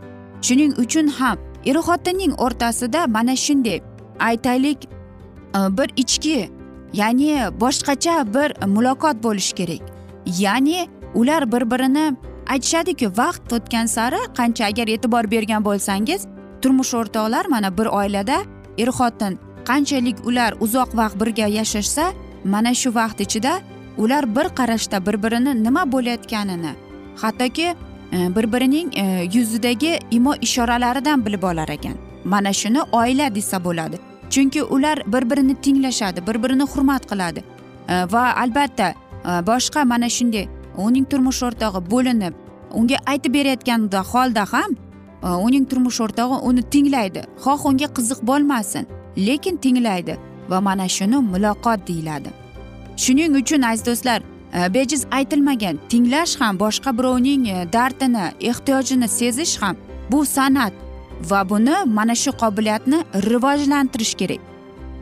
shuning 0.43 0.73
uchun 0.79 1.09
ham 1.09 1.37
er 1.67 1.77
xotinning 1.77 2.33
o'rtasida 2.45 3.07
mana 3.07 3.37
shunday 3.37 3.81
aytaylik 4.19 4.85
e, 4.85 5.59
bir 5.79 5.89
ichki 5.97 6.51
ya'ni 6.93 7.33
boshqacha 7.61 8.35
bir 8.35 8.67
muloqot 8.67 9.23
bo'lishi 9.23 9.55
kerak. 9.55 9.83
Ya'ni 10.27 10.89
ular 11.15 11.53
bir 11.53 11.71
birini 11.71 12.17
aytishadiku 12.49 13.07
vaqt 13.17 13.53
o'tgan 13.53 13.87
sari 13.87 14.21
qancha 14.39 14.65
agar 14.65 14.89
e'tibor 14.89 15.31
bergan 15.31 15.65
bo'lsangiz 15.65 16.27
turmush 16.63 16.95
o'rtoqlar 17.01 17.45
mana 17.55 17.79
bir 17.79 17.87
oilada 18.01 18.39
er 18.79 18.91
xotin 18.99 19.39
qanchalik 19.69 20.19
ular 20.29 20.53
uzoq 20.65 20.91
vaqt 21.01 21.17
birga 21.21 21.47
yashashsa 21.59 22.05
mana 22.45 22.75
shu 22.75 22.95
vaqt 23.01 23.19
ichida 23.27 23.53
ular 23.99 24.25
bir 24.37 24.47
qarashda 24.59 25.07
bir 25.07 25.23
birini 25.23 25.53
nima 25.65 25.93
bo'layotganini 25.93 26.73
hattoki 27.23 27.75
e, 28.13 28.37
bir 28.37 28.53
birining 28.53 28.99
e, 28.99 29.29
yuzidagi 29.35 29.99
imo 30.11 30.35
ishoralaridan 30.41 31.27
bilib 31.27 31.43
olar 31.43 31.69
ekan. 31.69 31.95
Mana 32.25 32.53
shuni 32.53 32.83
oila 32.93 33.35
desa 33.35 33.65
bo'ladi. 33.65 33.99
Chunki 34.31 34.63
ular 34.63 35.03
bir 35.07 35.31
birini 35.31 35.55
tinglashadi 35.55 36.27
bir 36.27 36.43
birini 36.43 36.63
hurmat 36.63 37.07
qiladi. 37.11 37.45
E, 37.89 37.95
va 38.13 38.35
albatta 38.37 38.95
boshqa 39.25 39.85
mana 39.85 40.09
shunday 40.09 40.49
uning 40.77 41.05
turmush 41.11 41.43
o'rtog'i 41.43 41.81
bo'linib 41.91 42.35
unga 42.79 42.97
aytib 43.07 43.35
berayotganda 43.35 44.01
holda 44.13 44.45
ham 44.53 44.71
Э, 45.23 45.29
uning 45.29 45.69
turmush 45.71 46.01
o'rtog'i 46.01 46.37
uni 46.49 46.63
tinglaydi. 46.63 47.23
Xoh 47.45 47.67
unga 47.69 47.89
qiziq 47.97 48.21
bo'lmasin 48.29 48.87
lekin 49.17 49.57
tinglaydi 49.57 50.17
va 50.51 50.61
mana 50.61 50.89
shuni 50.89 51.19
muloqot 51.33 51.81
deyiladi. 51.89 52.31
Shuning 52.97 53.37
uchun 53.41 53.63
aziz 53.63 53.87
do'stlar 53.87 54.21
e, 54.55 54.75
bejiz 54.75 55.05
aytilmagan 55.11 55.79
tinglash 55.89 56.35
ham 56.41 56.59
boshqa 56.59 56.99
birovning 56.99 57.49
e, 57.49 57.73
dardini 57.73 58.25
ehtiyojini 58.41 59.09
sezish 59.09 59.63
ham 59.63 59.77
bu 60.13 60.25
san'at 60.27 60.73
va 61.31 61.49
buni 61.51 61.77
mana 61.87 62.15
shu 62.15 62.31
qobiliyatni 62.43 62.99
rivojlantirish 63.31 64.15
kerak. 64.15 64.41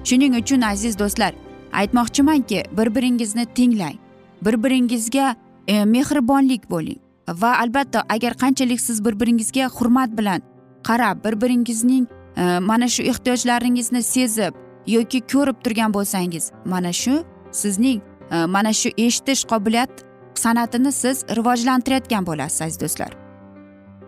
Shuning 0.04 0.36
uchun 0.40 0.60
aziz 0.60 0.98
do'stlar 0.98 1.32
aytmoqchimanki 1.72 2.64
bir 2.78 2.94
biringizni 2.94 3.46
tinglang. 3.54 3.96
Bir 4.42 4.62
biringizga 4.62 5.36
e, 5.66 5.84
mehribonlik 5.84 6.70
bo'ling. 6.70 7.07
Va 7.28 7.58
albatta 7.58 8.04
agar 8.08 8.34
qanchalik 8.34 8.80
siz 8.80 9.04
bir 9.04 9.20
biringizga 9.20 9.68
hurmat 9.68 10.18
bilan 10.18 10.42
qarab 10.82 11.24
bir 11.24 11.40
biringizning 11.40 12.06
e, 12.36 12.58
mana 12.58 12.88
shu 12.88 13.02
ehtiyojlaringizni 13.02 14.02
sezib 14.02 14.54
yoki 14.86 15.20
ko'rib 15.20 15.56
turgan 15.64 15.94
bo'lsangiz 15.94 16.52
mana 16.64 16.92
shu 16.92 17.24
sizning 17.52 18.00
e, 18.30 18.44
mana 18.44 18.72
shu 18.72 18.88
eshitish 18.96 19.44
qobiliyat 19.44 19.90
san'atini 20.34 20.92
siz 20.92 21.24
rivojlantirayotgan 21.36 22.26
bo'lasiz 22.26 22.62
aziz 22.62 22.80
do'stlar. 22.80 23.12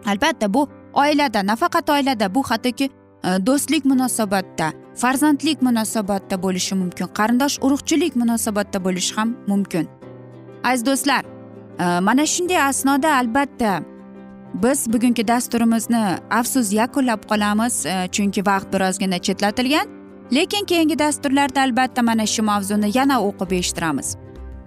Albatta 0.06 0.54
bu 0.54 0.68
oilada 0.92 1.46
nafaqat 1.46 1.90
oilada 1.90 2.34
bu 2.34 2.42
hattoki 2.42 2.84
e, 3.24 3.46
do'stlik 3.46 3.84
munosabatda 3.84 4.72
farzandlik 4.96 5.62
munosabatda 5.62 6.42
bo'lishi 6.42 6.74
mumkin 6.74 7.06
qarindosh 7.18 7.58
urug'chilik 7.62 8.16
munosabatda 8.16 8.84
bo'lishi 8.84 9.16
ham 9.16 9.36
mumkin. 9.46 9.88
Aziz 10.64 10.86
do'stlar 10.86 11.39
Э, 11.80 12.00
mana 12.00 12.26
shunday 12.26 12.62
asnoda 12.62 13.16
albatta. 13.16 13.82
Biz 14.54 14.92
bugungi 14.92 15.28
dasturimizni 15.28 16.04
afsus 16.30 16.72
yakunlab 16.72 17.22
qolamiz 17.28 17.86
e, 17.86 18.08
chunki 18.12 18.46
vaqt 18.46 18.72
birozgina 18.72 19.18
chetlatilgan. 19.18 19.86
Lekin 20.32 20.64
keyingi 20.64 20.98
dasturlarda 20.98 21.60
albatta 21.60 22.02
mana 22.02 22.26
shu 22.26 22.42
mavzuni 22.42 22.90
yana 22.98 23.16
o'qib 23.28 23.52
eshittiramiz. 23.52 24.16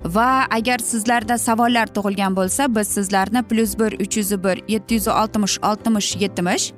Va 0.06 0.30
agar 0.58 0.80
sizlarda 0.80 1.38
savollar 1.38 1.88
tug'ilgan 1.95 2.36
bo'lsa 2.36 2.76
biz 2.76 2.88
sizlarni 2.88 3.43
plyus 3.43 3.80
bir 3.80 3.91
uch 4.04 4.17
yuz 4.17 4.32
bir 4.43 4.63
yetti 4.67 4.95
yuz 4.95 5.08
oltmish 5.08 5.60
oltmish 5.69 6.15
yetmish 6.15 6.71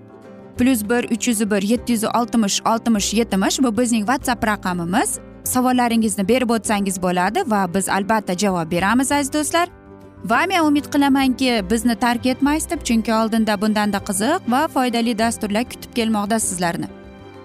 plyus 0.58 0.82
bir 0.90 1.04
uch 1.16 1.28
yuz 1.28 1.52
bir 1.52 1.62
yetti 1.62 1.94
yuz 1.94 2.04
oltmish 2.04 2.62
oltmish 2.72 3.14
yetmish 3.14 3.60
bu 3.64 3.78
bizning 3.78 4.04
whatsapp 4.10 4.48
raqamimiz. 4.48 5.20
Savollaringizni 5.44 6.28
berib 6.28 6.50
o'tsangiz 6.50 7.02
bo'ladi 7.02 7.40
va 7.48 7.74
biz 7.74 7.90
albatta 7.90 8.34
javob 8.38 8.72
beramiz 8.72 9.12
aziz 9.12 9.34
do'stlar. 9.34 9.85
Va 10.30 10.46
men 10.50 10.66
umid 10.66 10.88
qilamanki 10.94 11.50
bizni 11.72 11.96
tark 12.04 12.26
etmaysiz 12.34 12.70
deb 12.70 12.86
chunki 12.90 13.14
oldinda 13.14 13.62
bundanda 13.62 14.00
qiziq 14.08 14.48
va 14.54 14.62
foydali 14.76 15.14
dasturlar 15.20 15.66
kutib 15.74 15.92
kelmoqda 16.00 16.40
sizlarni. 16.48 16.90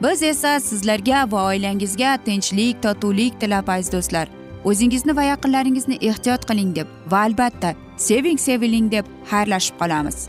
Biz 0.03 0.23
esa 0.31 0.55
sizlarga 0.69 1.27
va 1.33 1.45
oilangizga 1.51 2.17
tinchlik 2.29 2.83
totuvlik 2.87 3.39
tilab 3.41 3.69
aziz 3.77 3.93
do'stlar. 3.97 4.27
O'zingizni 4.65 5.17
va 5.21 5.29
yaqinlaringizni 5.33 6.01
ehtiyot 6.11 6.49
qiling 6.51 6.75
deb 6.81 6.99
va 7.13 7.25
albatta 7.29 7.77
seving 8.09 8.45
seviling 8.49 8.93
deb 8.97 9.17
xayrlashib 9.31 9.81
qolamiz. 9.83 10.29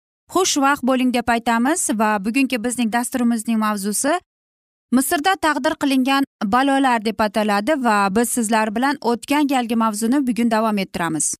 xushvaqt 0.33 0.83
bo'ling 0.89 1.13
deb 1.13 1.27
aytamiz 1.35 1.89
va 2.01 2.09
bugungi 2.25 2.57
bizning 2.65 2.89
dasturimizning 2.95 3.59
mavzusi 3.65 4.13
misrda 4.95 5.33
taqdir 5.45 5.73
qilingan 5.81 6.23
balolar 6.53 7.05
deb 7.05 7.19
ataladi 7.27 7.73
va 7.85 7.97
biz 8.15 8.29
sizlar 8.37 8.75
bilan 8.75 8.95
o'tgan 9.11 9.47
galgi 9.53 9.75
mavzuni 9.83 10.27
bugun 10.27 10.51
davom 10.51 10.77
ettiramiz. 10.83 11.35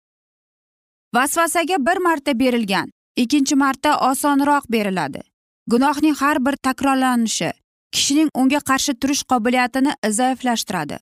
Vasvasaga 1.15 1.77
bir 1.87 1.97
marta 2.07 2.39
berilgan 2.39 2.91
ikkinchi 3.23 3.55
marta 3.55 3.91
osonroq 4.09 4.63
beriladi. 4.69 5.21
Gunohning 5.67 6.15
har 6.21 6.45
bir 6.45 6.55
takrorlanishi 6.67 7.51
kishining 7.91 8.29
unga 8.35 8.59
qarshi 8.69 8.93
turish 9.01 9.23
qobiliyatini 9.31 9.91
zaiflashtiradi 10.17 10.97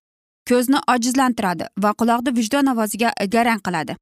ko'zni 0.50 0.80
ojizlantiradi 0.94 1.66
va 1.84 1.92
quloqni 2.00 2.36
vijdon 2.38 2.72
ovoziga 2.74 3.10
garang 3.36 3.62
qiladi. 3.68 3.96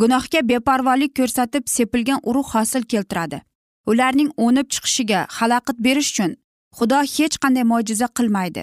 Gunohga 0.00 0.40
beparvolik 0.48 1.12
ko'rsatib 1.18 1.64
sepilgan 1.76 2.20
urug' 2.28 2.50
hosil 2.54 2.82
keltiradi. 2.92 3.38
Ularning 3.90 4.30
o'nib 4.44 4.68
chiqishiga 4.74 5.20
xalaqit 5.38 5.78
berish 5.86 6.10
uchun 6.12 6.32
xudo 6.78 6.98
hech 7.14 7.36
qanday 7.42 7.64
mo'jiza 7.72 8.08
qilmaydi. 8.18 8.62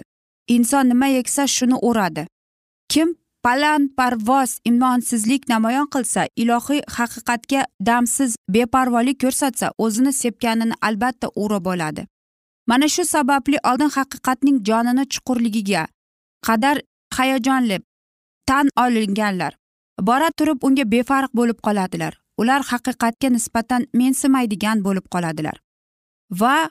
Inson 0.55 0.89
nima 0.91 1.07
eksa 1.21 1.43
shuni 1.55 1.77
o'radi. 1.89 2.23
Kim 2.91 3.09
balandparvoz 3.45 4.51
imonsizlik 4.71 5.49
namoyon 5.53 5.87
qilsa 5.95 6.21
ilohiy 6.41 6.81
haqiqatga 6.97 7.61
damsiz 7.87 8.31
beparvolik 8.55 9.17
ko'rsatsa 9.23 9.67
o'zini 9.85 10.13
sepganini 10.21 10.75
albatta 10.87 11.27
o'rab 11.43 11.65
oladi. 11.73 12.07
Mana 12.69 12.87
shu 12.95 13.03
sababli 13.15 13.57
oldin 13.69 13.91
haqiqatning 13.97 14.57
jonini 14.67 15.03
chuqurligiga 15.13 15.83
qadar 16.47 16.77
hayajonli 17.17 17.77
tan 18.49 18.65
olinganlar. 18.85 19.53
Bora 20.01 20.29
turib 20.37 20.63
unga 20.63 20.83
befarq 20.91 21.31
bo'lib 21.33 21.59
qoladilar. 21.67 22.13
Ular 22.37 22.61
haqiqatga 22.71 23.29
nisbatan 23.31 23.85
mensimaydigan 23.93 24.83
bo'lib 24.83 25.05
qoladilar. 25.13 25.57
Va 26.31 26.69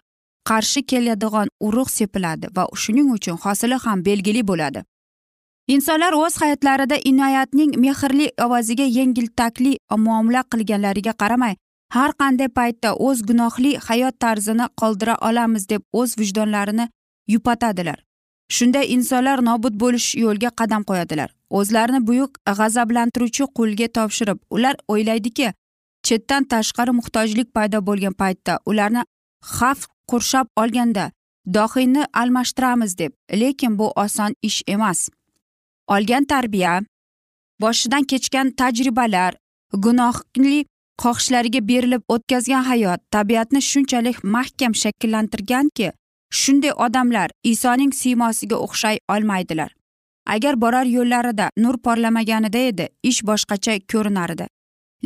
qarshi 0.48 0.82
keladigan 0.90 1.48
urug' 1.60 1.90
sepiladi 1.90 2.48
va 2.56 2.66
shuning 2.82 3.10
uchun 3.16 3.36
hosili 3.44 3.78
ham 3.84 4.04
belgili 4.04 4.42
bo'ladi. 4.50 4.84
Insonlar 5.74 6.12
o'z 6.12 6.34
hayotlarida 6.42 6.96
inoyatning 7.10 7.78
mehrli 7.84 8.26
ovoziga 8.46 8.84
yengiltakli 8.98 9.78
muomala 10.06 10.42
qilganlariga 10.52 11.12
qaramay 11.22 11.54
har 11.96 12.10
qanday 12.20 12.48
paytda 12.58 12.90
o'z 13.06 13.22
gunohli 13.28 13.70
hayot 13.86 14.18
tarzini 14.24 14.66
qoldira 14.80 15.14
olamiz 15.28 15.68
deb 15.68 15.82
o'z 16.00 16.18
vijdonlarini 16.18 16.88
yupatadilar. 17.34 17.98
Shunday 18.48 18.86
insonlar 18.94 19.44
nobud 19.44 19.74
bo'lish 19.82 20.14
yo'lga 20.16 20.50
qadam 20.60 20.82
qo'yadilar. 20.90 21.30
O'zlarini 21.50 22.06
buyuk 22.06 22.38
g'azablantiruvchi 22.58 23.44
qulga 23.58 23.88
topshirib 23.96 24.38
ular 24.50 24.76
o'ylaydiki 24.88 25.52
chetdan 26.06 26.44
tashqari 26.52 26.92
muhtojlik 27.00 27.54
paydo 27.54 27.78
bo'lgan 27.88 28.14
paytda 28.22 28.58
ularni 28.66 29.02
xavf 29.56 29.86
qurshab 30.10 30.46
olganda 30.62 31.10
dohiyni 31.46 32.04
almashtiramiz 32.12 32.98
deb. 32.98 33.12
Lekin 33.32 33.78
bu 33.78 33.92
oson 34.04 34.34
ish 34.42 34.62
emas. 34.66 35.08
Olgan 35.88 36.24
tarbiya 36.24 36.82
boshidan 37.60 38.04
kechgan 38.04 38.50
tajribalar 38.50 39.32
gunohli 39.84 40.64
xohishlariga 41.02 41.60
berilib 41.68 42.02
o'tkazgan 42.14 42.64
hayot 42.70 43.00
tabiatni 43.10 43.60
shunchalik 43.70 44.24
mahkam 44.24 44.72
shakllantirganki 44.82 45.92
shunday 46.40 46.72
odamlar 46.86 47.30
isoning 47.52 47.92
siymosiga 48.00 48.56
o'xshay 48.66 48.96
olmaydilar. 49.14 49.70
Agar 50.26 50.54
borar 50.60 50.86
yo'llarida 50.96 51.50
nur 51.56 51.76
porlamaganida 51.84 52.60
edi 52.70 52.88
ish 53.10 53.20
boshqacha 53.28 53.74
ko'rinardi. 53.92 54.46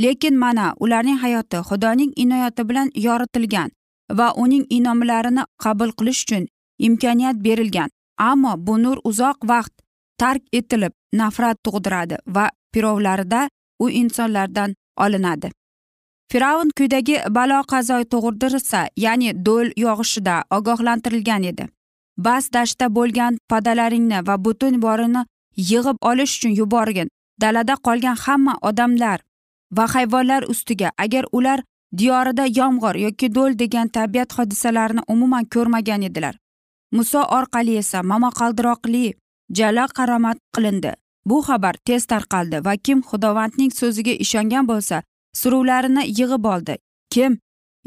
Lekin 0.03 0.39
mana 0.39 0.75
ularning 0.81 1.19
hayoti 1.25 1.59
xudoning 1.69 2.13
inoyati 2.17 2.69
bilan 2.69 2.89
yoritilgan 3.07 3.71
va 4.19 4.33
uning 4.45 4.65
inomlarini 4.71 5.45
qabul 5.65 5.93
qilish 5.99 6.23
uchun 6.25 6.47
imkoniyat 6.79 7.37
berilgan. 7.47 7.91
Ammo 8.19 8.53
bu 8.67 8.83
nur 8.83 8.99
uzoq 9.05 9.39
vaqt 9.51 9.75
tark 10.19 10.43
etilib 10.53 10.93
nafrat 11.13 11.59
tug'diradi 11.65 12.17
va 12.27 12.51
pirovlarida 12.73 13.49
u 13.79 13.91
insonlardan 13.91 14.75
olinadi. 14.97 15.51
Fir'avn 16.33 16.71
kuydagi 16.79 17.17
balo 17.37 17.61
qazo 17.73 17.99
tug'dirsa 18.13 18.81
ya'ni 19.05 19.31
do'l 19.47 19.69
yog'ishida 19.85 20.35
ogohlantirilgan 20.57 21.43
edi. 21.51 21.65
Bas 22.27 22.45
dashtda 22.55 22.87
bo'lgan 22.97 23.39
podalaringni 23.51 24.19
va 24.29 24.37
butun 24.45 24.75
borini 24.85 25.23
yig'ib 25.71 25.99
olish 26.11 26.35
uchun 26.39 26.53
yuborgin. 26.61 27.09
Dalada 27.41 27.75
qolgan 27.87 28.17
hamma 28.25 28.55
odamlar 28.69 29.19
va 29.77 29.85
hayvonlar 29.95 30.43
ustiga 30.53 30.91
agar 31.05 31.25
ular 31.33 31.61
diyorida 31.99 32.45
yomg'ir 32.59 32.95
yoki 33.07 33.35
do'l 33.35 33.59
degan 33.63 33.89
tabiat 33.89 34.39
hodisalarini 34.39 35.03
umuman 35.09 35.45
ko'rmagan 35.55 36.03
edilar. 36.09 36.35
Muso 36.93 37.23
orqali 37.39 37.77
esa 37.83 38.03
momaqaldiroqli 38.03 39.05
jala 39.59 39.85
qaromat 39.97 40.39
qilindi. 40.55 40.93
Bu 41.29 41.43
xabar 41.47 41.75
tez 41.87 42.03
tarqaldi 42.13 42.65
va 42.67 42.75
kim 42.77 42.99
xudovandning 43.09 43.73
so'ziga 43.81 44.15
ishongan 44.25 44.67
bo'lsa 44.71 45.03
suruvlarini 45.41 46.05
yig'ib 46.19 46.45
oldi. 46.55 46.75
Kim 47.15 47.39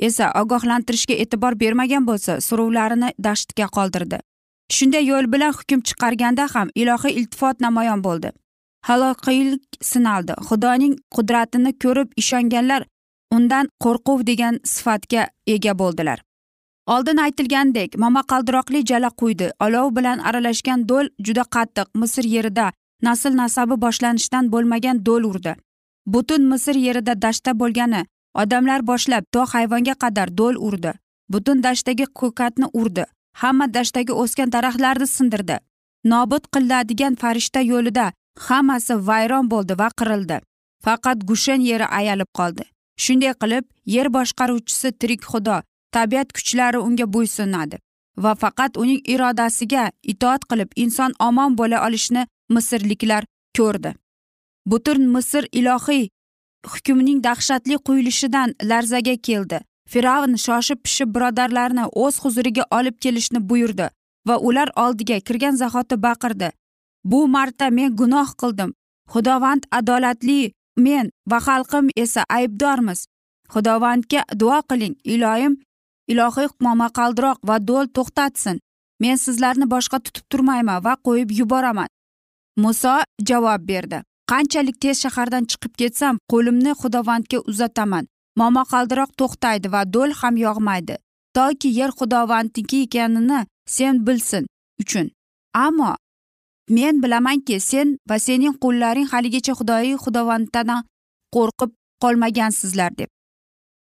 esa 0.07 0.31
ogohlantirishga 0.41 1.15
e'tibor 1.23 1.59
bermagan 1.63 2.07
bo'lsa 2.09 2.41
suruvlarini 2.47 3.09
dashtga 3.25 3.67
qoldirdi. 3.77 4.19
Shunday 4.75 5.03
yo'l 5.11 5.27
bilan 5.33 5.53
hukm 5.59 5.79
chiqarganda 5.87 6.47
ham 6.53 6.67
ilohiy 6.81 7.17
iltifot 7.19 7.61
namoyon 7.65 8.03
bo'ldi. 8.07 8.31
Halokiylik 8.87 9.63
sinaldi. 9.91 10.33
Xudoning 10.47 10.93
qudratini 11.15 11.71
ko'rib 11.83 12.09
ishonganlar 12.21 12.85
undan 13.35 13.69
qo'rquv 13.83 14.25
degan 14.29 14.59
sifatga 14.73 15.27
ega 15.47 15.73
bo'ldilar. 15.81 16.19
Oldin 16.93 17.17
aytilgandek 17.25 17.97
momaqaldiroqli 18.03 18.85
jala 18.91 19.09
quydi. 19.21 19.51
Olov 19.65 19.91
bilan 19.97 20.23
aralashgan 20.29 20.87
do'l 20.89 21.11
juda 21.25 21.43
qattiq. 21.55 21.87
Misr 22.01 22.25
yerida 22.35 22.71
nasl 23.07 23.35
nasabi 23.41 23.75
boshlanishdan 23.85 24.51
bo'lmagan 24.53 25.05
do'l 25.05 25.27
urdi. 25.31 25.53
Butun 26.05 26.41
misr 26.51 26.75
yerida 26.75 27.21
dashtda 27.21 27.51
bo'lgani 27.59 28.05
odamlar 28.33 28.81
boshlab 28.87 29.23
to 29.31 29.45
hayvonga 29.53 29.95
qadar 30.03 30.37
do'l 30.37 30.55
urdi. 30.67 30.93
Butun 31.29 31.63
dashtdagi 31.63 32.05
ko'katni 32.19 32.67
urdi. 32.73 33.05
Hamma 33.41 33.73
dashtdagi 33.73 34.13
o'sgan 34.21 34.51
daraxtlarni 34.55 35.07
sindirdi. 35.07 35.57
Nobud 36.05 36.43
qilinadigan 36.53 37.15
farishta 37.21 37.61
yo'lida 37.71 38.11
hammasi 38.47 38.93
vayron 39.07 39.51
bo'ldi 39.53 39.79
va 39.81 39.89
qirildi. 39.99 40.37
Faqat 40.85 41.17
gushen 41.29 41.61
yeri 41.61 41.85
ayalib 41.99 42.29
qoldi. 42.37 42.63
Shunday 43.03 43.33
qilib 43.41 43.65
yer 43.95 44.07
boshqaruvchisi 44.15 44.91
tirik 44.99 45.21
xudo 45.31 45.61
tabiat 45.95 46.29
kuchlari 46.37 46.79
unga 46.87 47.05
bo'ysunadi 47.15 47.77
va 48.23 48.33
faqat 48.41 48.77
uning 48.81 49.01
irodasiga 49.13 49.83
itoat 50.13 50.41
qilib 50.49 50.69
inson 50.83 51.11
omon 51.27 51.57
bo'la 51.59 51.77
olishini 51.87 52.23
misrliklar 52.55 53.23
ko'rdi. 53.57 53.91
Butun 54.65 55.07
misr 55.13 55.47
ilohiy 55.51 56.09
hukmning 56.71 57.23
dahshatli 57.23 57.77
quyilishidan 57.87 58.53
larzaga 58.63 59.15
keldi. 59.27 59.59
Fir'avn 59.91 60.35
shoshib 60.45 60.79
pishib 60.85 61.09
birodarlarini 61.15 61.85
o'z 62.03 62.19
huzuriga 62.23 62.63
olib 62.77 62.95
kelishni 63.03 63.39
buyurdi 63.49 63.89
va 64.27 64.35
ular 64.37 64.69
oldiga 64.83 65.19
kirgan 65.19 65.55
zahoti 65.61 65.95
baqirdi. 66.03 66.49
Bu 67.03 67.27
marta 67.27 67.69
men 67.69 67.95
gunoh 67.95 68.29
qildim. 68.41 68.73
Xudovand 69.13 69.63
adolatli 69.71 70.51
men 70.77 71.09
va 71.31 71.39
xalqim 71.47 71.89
esa 71.95 72.23
aybdormiz. 72.29 72.99
Xudovandga 73.53 74.21
duo 74.39 74.59
qiling 74.69 74.95
iloyim 75.03 75.57
ilohiy 76.11 76.49
momaqaldiroq 76.65 77.37
va 77.47 77.57
do'l 77.69 77.87
to'xtatsin. 77.95 78.59
Men 79.01 79.15
sizlarni 79.25 79.65
boshqa 79.73 79.97
tutib 80.05 80.25
turmayman 80.31 80.83
va 80.85 80.93
qo'yib 81.05 81.29
yuboraman. 81.39 81.89
Muso 82.63 82.95
javob 83.29 83.61
berdi. 83.71 84.01
Qanchalik 84.31 84.77
tez 84.83 84.95
shahardan 85.03 85.43
chiqib 85.51 85.73
ketsam 85.81 86.15
qo'limni 86.31 86.71
xudovandga 86.81 87.39
uzataman. 87.51 88.05
Momaqaldiroq 88.39 89.11
to'xtaydi 89.19 89.67
va 89.73 89.81
do'l 89.95 90.11
ham 90.19 90.35
yog'maydi. 90.45 90.95
Toki 91.35 91.69
yer 91.79 91.91
xudovandniki 91.99 92.77
ekanini 92.85 93.39
sen 93.75 93.93
bilsin 94.07 94.43
uchun. 94.81 95.07
Ammo 95.65 95.91
men 96.75 97.03
bilamanki 97.03 97.59
sen 97.59 97.97
va 98.09 98.17
sening 98.27 98.55
qullaring 98.63 99.07
haligacha 99.13 99.53
xudoyiy 99.59 99.97
xudovanddan 100.03 100.69
qo'rqib 101.35 101.71
qolmagansizlar 102.03 102.91
deb. 102.99 103.09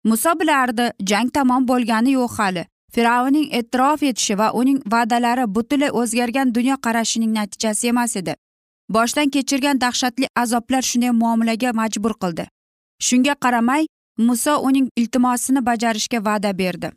Muso 0.09 0.31
bilardi 0.39 0.85
jang 1.09 1.29
tamom 1.35 1.67
bo'lgani 1.71 2.11
yo'q 2.19 2.33
hali. 2.37 2.63
Fir'avnning 2.93 3.47
e'tirof 3.57 4.01
etishi 4.09 4.35
va 4.41 4.47
uning 4.59 4.79
va'dalari 4.93 5.45
butunlay 5.55 5.91
o'zgargan 5.99 6.47
dunyoqarashining 6.57 7.31
natijasi 7.39 7.87
emas 7.93 8.15
edi. 8.21 8.33
Boshdan 8.95 9.29
kechirgan 9.35 9.81
dahshatli 9.81 10.27
azoblar 10.43 10.83
shunday 10.89 11.11
muomalaga 11.21 11.71
majbur 11.81 12.13
qildi. 12.21 12.45
Shunga 13.07 13.35
qaramay 13.43 13.83
muso 14.17 14.53
uning 14.67 14.87
iltimosini 15.01 15.61
bajarishga 15.69 16.19
va'da 16.27 16.51
berdi 16.61 16.91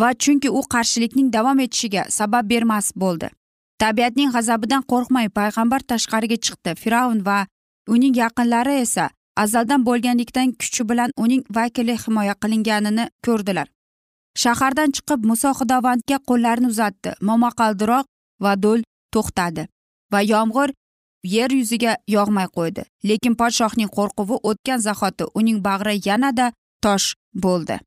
va 0.00 0.08
chunki 0.22 0.48
u 0.50 0.60
qarshilikning 0.74 1.32
davom 1.32 1.58
etishiga 1.64 2.02
sabab 2.18 2.48
bermas 2.50 2.92
bo'ldi. 3.02 3.28
Tabiatning 3.78 4.30
g'azabidan 4.34 4.82
qo'rqmay 4.90 5.28
payg'ambar 5.38 5.80
tashqariga 5.90 6.36
chiqdi. 6.46 6.74
Fir'avn 6.82 7.20
va 7.28 7.46
uning 7.94 8.14
yaqinlari 8.22 8.74
esa 8.84 9.10
azaldan 9.36 9.84
bo'lganlikdan 9.88 10.52
kuchi 10.60 10.88
bilan 10.90 11.10
uning 11.24 11.42
vakili 11.56 11.94
himoya 12.04 12.34
qilinganini 12.42 13.04
ko'rdilar. 13.26 13.68
Shahardan 14.42 14.90
chiqib 14.96 15.20
muso 15.30 15.50
xudovandga 15.58 16.18
qo'llarini 16.28 16.68
uzatdi 16.72 17.10
momaqaldiroq 17.28 18.04
va 18.44 18.52
do'l 18.64 18.80
to'xtadi 19.14 19.62
va 20.12 20.20
yomg'ir 20.32 20.68
yer 21.24 21.50
yuziga 21.50 21.96
yog'may 22.08 22.46
qo'ydi. 22.56 22.82
Lekin 23.04 23.34
podshohning 23.40 23.90
qo'rquvi 23.96 24.36
o'tgan 24.50 24.80
zahoti 24.86 25.24
uning 25.34 25.58
bag'ri 25.66 26.00
yanada 26.08 26.52
tosh 26.82 27.14
bo'ldi. 27.34 27.78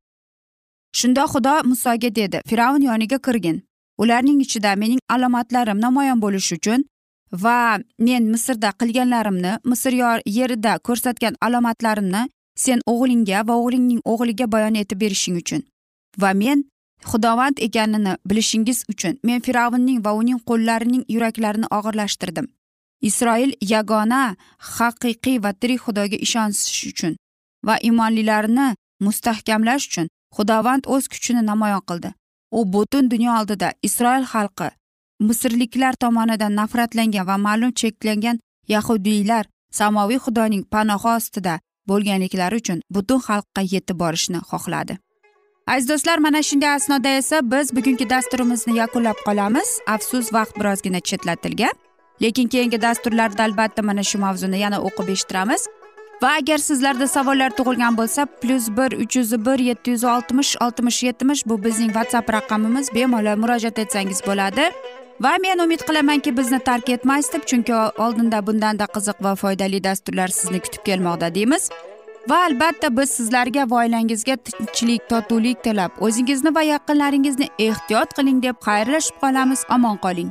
Shunda 0.98 1.24
xudo 1.32 1.54
musoga 1.64 2.10
dedi 2.14 2.40
fir'avn 2.48 2.82
yoniga 2.90 3.18
kirgin. 3.18 3.62
Ularning 3.98 4.40
ichida 4.44 4.76
mening 4.76 5.00
alomatlarim 5.08 5.78
namoyon 5.80 6.20
bo'lishi 6.24 6.54
uchun 6.58 6.84
va 7.32 7.78
men 7.98 8.22
misrda 8.32 8.72
qilganlarimni 8.80 9.52
misr 9.64 9.92
yerida 10.38 10.78
ko'rsatgan 10.86 11.34
alomatlarimni 11.40 12.22
sen 12.64 12.80
o'g'lingga 12.92 13.46
va 13.48 13.54
o'g'lingning 13.60 14.00
o'g'liga 14.12 14.46
bayon 14.54 14.74
etib 14.82 15.00
berishing 15.04 15.36
uchun 15.42 15.62
va 16.22 16.34
men 16.42 16.64
xudovand 17.10 17.56
ekanini 17.66 18.16
bilishingiz 18.28 18.84
uchun 18.92 19.18
men 19.22 19.40
fir'avnning 19.46 20.04
va 20.04 20.12
uning 20.20 20.40
qo'llarining 20.48 21.04
yuraklarini 21.14 21.66
og'irlashtirdim. 21.78 22.46
Isroil 23.08 23.52
yagona 23.74 24.22
haqiqiy 24.76 25.38
va 25.44 25.52
tirik 25.60 25.80
xudoga 25.84 26.16
ishonish 26.26 26.86
uchun 26.90 27.14
va 27.66 27.74
imonlilarni 27.90 28.68
mustahkamlash 29.06 29.86
uchun 29.88 30.06
xudovand 30.36 30.84
o'z 30.94 31.04
kuchini 31.12 31.42
namoyon 31.50 31.82
qildi. 31.88 32.10
U 32.58 32.60
butun 32.72 33.10
dunyo 33.12 33.30
oldida 33.40 33.68
isroil 33.88 34.24
xalqi 34.32 34.68
misrliklar 35.28 35.94
tomonidan 36.04 36.52
nafratlangan 36.60 37.26
va 37.30 37.36
ma'lum 37.46 37.72
cheklangan 37.80 38.36
yahudiylar 38.74 39.44
samoviy 39.78 40.20
xudoning 40.24 40.64
panohi 40.72 41.08
ostida 41.16 41.54
bo'lganliklari 41.88 42.56
uchun 42.62 42.78
butun 42.94 43.20
xalqqa 43.28 43.62
yetib 43.74 43.96
borishni 44.02 44.40
xohladi. 44.50 44.98
Aziz 45.72 45.88
do'stlar 45.90 46.18
mana 46.18 46.40
shunday 46.48 46.72
asnoda 46.78 47.10
esa 47.20 47.36
biz 47.52 47.66
bugungi 47.76 48.06
dasturimizni 48.14 48.72
yakunlab 48.82 49.18
qolamiz. 49.26 49.68
Afsus 49.94 50.26
vaqt 50.36 50.54
birozgina 50.60 51.00
chetlatilgan. 51.08 51.74
Lekin 52.22 52.48
keyingi 52.48 52.82
dasturlarda 52.82 53.42
albatta 53.42 53.82
mana 53.82 54.02
shu 54.02 54.18
mavzuni 54.18 54.58
yana 54.64 54.78
o'qib 54.88 55.08
eshittiramiz. 55.14 55.66
Va 56.22 56.30
agar 56.38 56.58
sizlarda 56.68 57.06
savollar 57.10 57.50
tug'ilgan 57.58 57.96
bo'lsa 58.00 58.26
plyus 58.42 58.66
bir 58.76 58.92
uch 59.02 59.16
yuz 59.16 59.32
bir 59.46 59.58
yetti 59.68 59.90
yuz 59.90 60.04
oltmish 60.04 60.56
oltmish 60.64 61.02
yetmish 61.02 61.46
bu 61.46 61.64
bizning 61.64 61.92
whatsapp 61.96 62.32
raqamimiz. 62.32 62.94
Bemalol 62.94 63.36
murojaat 63.44 63.78
etsangiz 63.78 64.20
bo'ladi. 64.26 64.68
Va 65.20 65.32
men 65.42 65.58
umid 65.64 65.80
qilamanki 65.88 66.36
bizni 66.36 66.58
tark 66.58 66.88
etmaysiz 66.88 67.32
deb 67.32 67.44
chunki 67.50 67.74
oldinda 68.04 68.46
bundanda 68.46 68.86
qiziq 68.94 69.18
va 69.24 69.34
foydali 69.42 69.84
dasturlar 69.84 70.28
sizni 70.28 70.60
kutib 70.60 70.82
kelmoqda 70.88 71.34
deymiz. 71.34 71.70
Va 72.30 72.38
albatta 72.48 72.96
biz 72.96 73.10
sizlarga 73.18 73.70
va 73.70 73.76
oilangizga 73.82 74.36
tinchlik 74.36 75.08
totuvlik 75.10 75.64
tilab 75.64 75.98
o'zingizni 76.06 76.54
va 76.54 76.62
yaqinlaringizni 76.68 77.48
ehtiyot 77.68 78.14
qiling 78.18 78.38
deb 78.46 78.56
xayrlashib 78.68 79.18
qolamiz. 79.24 79.66
Omon 79.78 79.98
qoling. 80.06 80.30